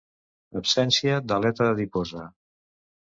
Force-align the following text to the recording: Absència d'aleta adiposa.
Absència 0.61 1.19
d'aleta 1.33 1.67
adiposa. 1.77 2.25